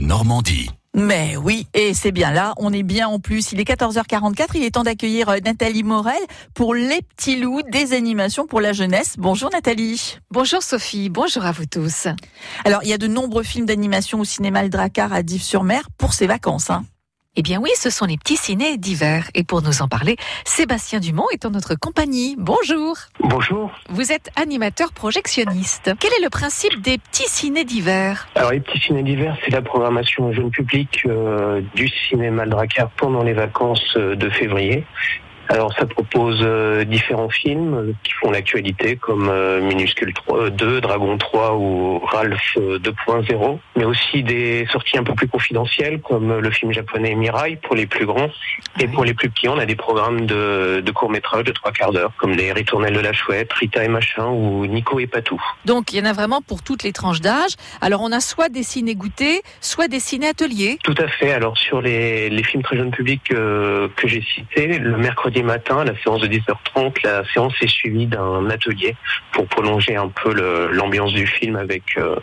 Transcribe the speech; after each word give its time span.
Normandie. 0.00 0.70
Mais 0.94 1.36
oui, 1.36 1.66
et 1.74 1.92
c'est 1.92 2.12
bien 2.12 2.30
là, 2.30 2.54
on 2.58 2.72
est 2.72 2.84
bien 2.84 3.08
en 3.08 3.18
plus. 3.18 3.50
Il 3.50 3.58
est 3.58 3.68
14h44, 3.68 4.50
il 4.54 4.62
est 4.62 4.70
temps 4.70 4.84
d'accueillir 4.84 5.28
euh, 5.28 5.38
Nathalie 5.44 5.82
Morel 5.82 6.20
pour 6.54 6.72
Les 6.72 7.02
Petits 7.02 7.34
Loups, 7.34 7.62
des 7.62 7.92
animations 7.92 8.46
pour 8.46 8.60
la 8.60 8.72
jeunesse. 8.72 9.16
Bonjour 9.18 9.50
Nathalie. 9.50 10.18
Bonjour 10.30 10.62
Sophie, 10.62 11.08
bonjour 11.08 11.44
à 11.44 11.50
vous 11.50 11.66
tous. 11.66 12.06
Alors, 12.64 12.84
il 12.84 12.90
y 12.90 12.92
a 12.92 12.98
de 12.98 13.08
nombreux 13.08 13.42
films 13.42 13.66
d'animation 13.66 14.20
au 14.20 14.24
cinéma 14.24 14.62
Le 14.62 14.68
Dracar 14.68 15.12
à 15.12 15.24
Dives-sur-Mer 15.24 15.88
pour 15.98 16.14
ses 16.14 16.28
vacances. 16.28 16.70
Hein. 16.70 16.84
Eh 17.36 17.42
bien 17.42 17.60
oui, 17.60 17.70
ce 17.76 17.90
sont 17.90 18.06
les 18.06 18.18
petits 18.18 18.36
ciné 18.36 18.76
d'hiver. 18.76 19.30
Et 19.36 19.44
pour 19.44 19.62
nous 19.62 19.82
en 19.82 19.88
parler, 19.88 20.16
Sébastien 20.44 20.98
Dumont 20.98 21.26
est 21.32 21.46
en 21.46 21.50
notre 21.50 21.76
compagnie. 21.76 22.34
Bonjour. 22.36 22.96
Bonjour. 23.20 23.70
Vous 23.88 24.10
êtes 24.10 24.32
animateur 24.34 24.92
projectionniste. 24.92 25.92
Quel 26.00 26.12
est 26.12 26.24
le 26.24 26.28
principe 26.28 26.80
des 26.80 26.98
petits 26.98 27.28
ciné 27.28 27.62
d'hiver? 27.62 28.26
Alors 28.34 28.50
les 28.50 28.58
petits 28.58 28.80
ciné 28.80 29.04
d'hiver, 29.04 29.36
c'est 29.44 29.52
la 29.52 29.62
programmation 29.62 30.32
jeune 30.32 30.50
public 30.50 31.02
euh, 31.06 31.60
du 31.76 31.88
cinéma 32.08 32.46
Dracar 32.46 32.90
pendant 32.96 33.22
les 33.22 33.32
vacances 33.32 33.96
euh, 33.96 34.16
de 34.16 34.28
février. 34.28 34.84
Alors 35.50 35.72
ça 35.76 35.84
propose 35.84 36.38
euh, 36.42 36.84
différents 36.84 37.28
films 37.28 37.74
euh, 37.74 37.92
qui 38.04 38.12
font 38.12 38.30
l'actualité 38.30 38.94
comme 38.94 39.28
euh, 39.28 39.60
Minuscule 39.60 40.14
3, 40.14 40.50
2, 40.50 40.80
Dragon 40.80 41.18
3 41.18 41.56
ou 41.56 41.98
Ralph 41.98 42.56
2.0, 42.56 43.58
mais 43.74 43.84
aussi 43.84 44.22
des 44.22 44.64
sorties 44.70 44.98
un 44.98 45.02
peu 45.02 45.14
plus 45.14 45.26
confidentielles 45.26 46.00
comme 46.02 46.38
le 46.38 46.50
film 46.52 46.72
japonais 46.72 47.16
Mirai 47.16 47.58
pour 47.64 47.74
les 47.74 47.86
plus 47.86 48.06
grands 48.06 48.30
et 48.78 48.86
pour 48.86 49.04
les 49.04 49.12
plus 49.12 49.28
petits 49.28 49.48
on 49.48 49.58
a 49.58 49.66
des 49.66 49.74
programmes 49.74 50.24
de, 50.24 50.82
de 50.86 50.92
courts 50.92 51.10
métrages 51.10 51.42
de 51.42 51.52
trois 51.52 51.72
quarts 51.72 51.92
d'heure 51.92 52.12
comme 52.16 52.30
les 52.30 52.52
Ritournelles 52.52 52.94
de 52.94 53.00
la 53.00 53.12
Chouette, 53.12 53.52
Rita 53.52 53.82
et 53.82 53.88
Machin 53.88 54.26
ou 54.26 54.66
Nico 54.66 55.00
et 55.00 55.08
Patou. 55.08 55.42
Donc 55.64 55.92
il 55.92 55.98
y 55.98 56.00
en 56.00 56.04
a 56.04 56.12
vraiment 56.12 56.42
pour 56.42 56.62
toutes 56.62 56.84
les 56.84 56.92
tranches 56.92 57.20
d'âge. 57.20 57.56
Alors 57.80 58.02
on 58.02 58.12
a 58.12 58.20
soit 58.20 58.50
des 58.50 58.62
ciné 58.62 58.94
goûtés, 58.94 59.42
soit 59.60 59.88
des 59.88 59.98
ciné 59.98 60.28
ateliers. 60.28 60.78
Tout 60.84 60.94
à 60.98 61.08
fait. 61.08 61.32
Alors 61.32 61.58
sur 61.58 61.80
les, 61.80 62.30
les 62.30 62.42
films 62.44 62.62
très 62.62 62.76
jeunes 62.76 62.92
publics 62.92 63.32
euh, 63.32 63.88
que 63.96 64.06
j'ai 64.06 64.22
cités, 64.22 64.78
le 64.78 64.96
mercredi 64.96 65.39
matin, 65.42 65.84
la 65.84 65.96
séance 66.02 66.20
de 66.20 66.28
10h30, 66.28 66.96
la 67.04 67.24
séance 67.32 67.54
est 67.60 67.68
suivie 67.68 68.06
d'un 68.06 68.48
atelier 68.50 68.96
pour 69.32 69.46
prolonger 69.46 69.96
un 69.96 70.08
peu 70.08 70.32
l'ambiance 70.72 71.12
du 71.12 71.26
film 71.26 71.56
avec 71.56 71.82
euh, 71.96 72.16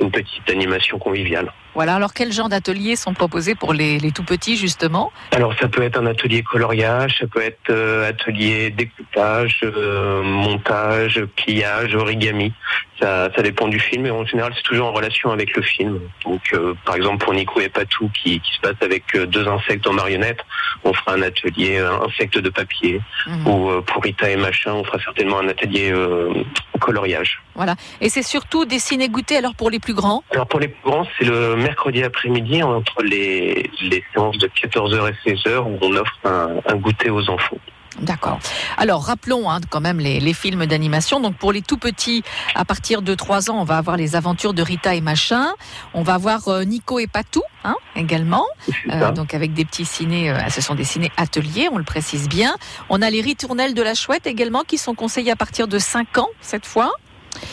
une 0.00 0.10
petite 0.10 0.48
animation 0.48 0.98
conviviale. 0.98 1.52
Voilà, 1.74 1.94
alors 1.94 2.12
quel 2.12 2.32
genre 2.32 2.48
d'ateliers 2.48 2.96
sont 2.96 3.14
proposés 3.14 3.54
pour 3.54 3.72
les, 3.72 3.98
les, 3.98 4.12
tout 4.12 4.24
petits 4.24 4.56
justement? 4.56 5.12
Alors 5.32 5.54
ça 5.58 5.68
peut 5.68 5.82
être 5.82 5.98
un 5.98 6.06
atelier 6.06 6.42
coloriage, 6.42 7.18
ça 7.18 7.26
peut 7.26 7.42
être 7.42 7.70
euh, 7.70 8.08
atelier 8.08 8.70
découpage, 8.70 9.60
euh, 9.62 10.22
montage, 10.22 11.24
pliage, 11.36 11.94
origami. 11.94 12.52
Ça, 13.00 13.30
ça, 13.34 13.42
dépend 13.42 13.66
du 13.68 13.80
film 13.80 14.06
et 14.06 14.10
en 14.10 14.24
général 14.24 14.52
c'est 14.54 14.62
toujours 14.62 14.86
en 14.86 14.92
relation 14.92 15.30
avec 15.30 15.56
le 15.56 15.62
film. 15.62 16.00
Donc 16.24 16.42
euh, 16.52 16.74
par 16.84 16.96
exemple 16.96 17.24
pour 17.24 17.34
Nico 17.34 17.60
et 17.60 17.68
Patou 17.68 18.10
qui, 18.22 18.38
qui 18.40 18.54
se 18.54 18.60
passe 18.60 18.80
avec 18.80 19.04
euh, 19.14 19.26
deux 19.26 19.48
insectes 19.48 19.86
en 19.86 19.94
marionnette, 19.94 20.40
on 20.84 20.92
fera 20.92 21.14
un 21.14 21.22
atelier 21.22 21.78
insectes 21.78 22.38
de 22.38 22.50
papier. 22.50 23.00
Mmh. 23.26 23.46
Ou 23.48 23.70
euh, 23.70 23.80
pour 23.82 24.02
Rita 24.02 24.30
et 24.30 24.36
Machin, 24.36 24.72
on 24.72 24.84
fera 24.84 24.98
certainement 24.98 25.38
un 25.38 25.48
atelier 25.48 25.90
euh, 25.92 26.32
coloriage. 26.80 27.42
Voilà. 27.54 27.76
Et 28.00 28.08
c'est 28.08 28.22
surtout 28.22 28.64
dessiné 28.64 29.08
goûter 29.08 29.36
alors 29.36 29.54
pour 29.54 29.70
les 29.70 29.78
plus 29.78 29.94
grands? 29.94 30.22
Alors 30.30 30.46
pour 30.46 30.60
les 30.60 30.68
plus 30.68 30.82
grands, 30.84 31.06
c'est 31.18 31.24
le 31.24 31.56
mercredi 31.56 32.02
après-midi 32.02 32.62
entre 32.62 33.02
les, 33.02 33.70
les 33.82 34.04
séances 34.12 34.38
de 34.38 34.48
14h 34.48 35.10
et 35.10 35.30
16h 35.30 35.58
où 35.58 35.78
on 35.80 35.96
offre 35.96 36.18
un, 36.24 36.48
un 36.66 36.76
goûter 36.76 37.10
aux 37.10 37.28
enfants. 37.30 37.58
D'accord. 38.00 38.38
Alors 38.76 39.04
rappelons 39.04 39.50
hein, 39.50 39.60
quand 39.68 39.80
même 39.80 39.98
les, 39.98 40.20
les 40.20 40.34
films 40.34 40.66
d'animation. 40.66 41.20
Donc 41.20 41.36
pour 41.36 41.52
les 41.52 41.62
tout 41.62 41.76
petits, 41.76 42.22
à 42.54 42.64
partir 42.64 43.02
de 43.02 43.14
3 43.14 43.50
ans, 43.50 43.60
on 43.60 43.64
va 43.64 43.76
avoir 43.76 43.96
les 43.96 44.16
aventures 44.16 44.54
de 44.54 44.62
Rita 44.62 44.94
et 44.94 45.00
Machin. 45.00 45.52
On 45.94 46.02
va 46.02 46.14
avoir 46.14 46.48
euh, 46.48 46.64
Nico 46.64 46.98
et 46.98 47.06
Patou 47.06 47.42
hein, 47.64 47.76
également. 47.96 48.46
Euh, 48.90 49.12
donc 49.12 49.34
avec 49.34 49.52
des 49.52 49.64
petits 49.64 49.84
ciné, 49.84 50.30
euh, 50.30 50.48
ce 50.48 50.60
sont 50.60 50.74
des 50.74 50.84
ciné 50.84 51.10
ateliers, 51.16 51.68
on 51.70 51.78
le 51.78 51.84
précise 51.84 52.28
bien. 52.28 52.54
On 52.88 53.02
a 53.02 53.10
les 53.10 53.20
ritournelles 53.20 53.74
de 53.74 53.82
la 53.82 53.94
chouette 53.94 54.26
également 54.26 54.62
qui 54.62 54.78
sont 54.78 54.94
conseillés 54.94 55.32
à 55.32 55.36
partir 55.36 55.68
de 55.68 55.78
5 55.78 56.18
ans 56.18 56.28
cette 56.40 56.66
fois. 56.66 56.92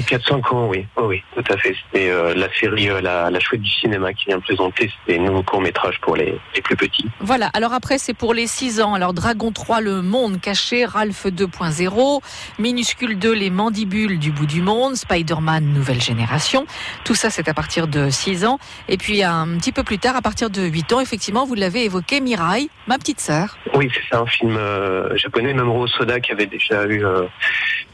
4-5 0.00 0.54
ans, 0.54 0.68
oui. 0.68 0.86
Oh, 0.96 1.06
oui, 1.06 1.22
tout 1.34 1.52
à 1.52 1.56
fait. 1.56 1.74
C'était 1.84 2.10
euh, 2.10 2.34
la 2.34 2.52
série 2.54 2.90
euh, 2.90 3.00
la, 3.00 3.30
la, 3.30 3.40
chouette 3.40 3.60
du 3.60 3.70
cinéma 3.70 4.12
qui 4.12 4.26
vient 4.26 4.40
présenter 4.40 4.90
ces 5.06 5.18
nouveaux 5.18 5.42
courts-métrages 5.42 5.98
pour 6.00 6.16
les, 6.16 6.38
les, 6.54 6.62
plus 6.62 6.76
petits. 6.76 7.06
Voilà. 7.20 7.50
Alors 7.54 7.72
après, 7.72 7.98
c'est 7.98 8.14
pour 8.14 8.34
les 8.34 8.46
6 8.46 8.80
ans. 8.80 8.94
Alors 8.94 9.12
Dragon 9.12 9.52
3, 9.52 9.80
Le 9.80 10.02
Monde 10.02 10.40
Caché, 10.40 10.84
Ralph 10.84 11.26
2.0, 11.26 12.20
Minuscule 12.58 13.18
2, 13.18 13.32
Les 13.32 13.50
Mandibules 13.50 14.18
du 14.18 14.32
bout 14.32 14.46
du 14.46 14.62
monde, 14.62 14.96
Spider-Man 14.96 15.64
Nouvelle 15.64 16.00
Génération. 16.00 16.66
Tout 17.04 17.14
ça, 17.14 17.30
c'est 17.30 17.48
à 17.48 17.54
partir 17.54 17.88
de 17.88 18.10
6 18.10 18.44
ans. 18.44 18.58
Et 18.88 18.96
puis 18.96 19.22
un 19.22 19.56
petit 19.58 19.72
peu 19.72 19.82
plus 19.82 19.98
tard, 19.98 20.16
à 20.16 20.22
partir 20.22 20.50
de 20.50 20.62
8 20.62 20.92
ans, 20.92 21.00
effectivement, 21.00 21.44
vous 21.44 21.54
l'avez 21.54 21.84
évoqué, 21.84 22.20
Mirai, 22.20 22.68
ma 22.86 22.98
petite 22.98 23.20
sœur. 23.20 23.56
Oui, 23.74 23.90
c'est 24.10 24.16
un 24.16 24.26
film 24.26 24.56
euh, 24.56 25.16
japonais, 25.16 25.54
Mamoru 25.54 25.88
Soda, 25.88 26.20
qui 26.20 26.32
avait 26.32 26.46
déjà 26.46 26.86
eu 26.86 27.04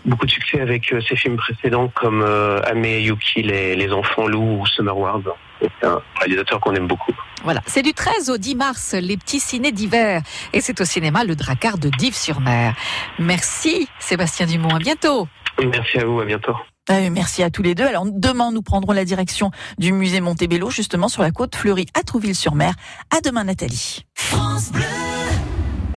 beaucoup 0.05 0.27
de 0.27 0.31
succès 0.31 0.61
avec 0.61 0.93
ses 1.09 1.17
films 1.17 1.37
précédents 1.37 1.68
comme 1.95 2.23
euh, 2.23 2.61
Ame 2.65 2.85
Yuki, 2.85 3.43
les, 3.43 3.77
les, 3.77 3.93
enfants 3.93 4.27
loups 4.27 4.61
ou 4.61 4.67
Summer 4.67 4.97
Wars. 4.97 5.21
C'est 5.61 5.87
un 5.87 6.01
réalisateur 6.21 6.61
qu'on 6.61 6.75
aime 6.75 6.87
beaucoup. 6.87 7.13
Voilà, 7.43 7.61
c'est 7.67 7.83
du 7.83 7.93
13 7.93 8.31
au 8.31 8.39
10 8.39 8.55
mars, 8.55 8.95
les 8.95 9.17
petits 9.17 9.41
ciné 9.41 9.73
d'hiver. 9.73 10.23
Et 10.53 10.61
c'est 10.61 10.81
au 10.81 10.85
cinéma 10.85 11.25
Le 11.25 11.35
Dracard 11.35 11.79
de 11.79 11.89
Dives-sur-Mer. 11.89 12.75
Merci 13.19 13.89
Sébastien 13.99 14.47
Dumont, 14.47 14.75
à 14.75 14.79
bientôt. 14.79 15.29
Merci 15.61 15.99
à 15.99 16.05
vous, 16.05 16.21
à 16.21 16.25
bientôt. 16.25 16.55
Euh, 16.91 17.11
merci 17.11 17.43
à 17.43 17.51
tous 17.51 17.63
les 17.63 17.75
deux. 17.75 17.87
Alors 17.87 18.07
demain, 18.07 18.51
nous 18.51 18.63
prendrons 18.63 18.93
la 18.93 19.05
direction 19.05 19.51
du 19.79 19.93
musée 19.93 20.21
Montebello, 20.21 20.71
justement 20.71 21.09
sur 21.09 21.23
la 21.23 21.31
côte 21.31 21.55
fleurie 21.55 21.87
à 21.95 22.03
Trouville-sur-Mer. 22.03 22.75
À 23.15 23.21
demain, 23.21 23.45
Nathalie. 23.45 24.05
France 24.15 24.73
Bleu. 24.73 24.88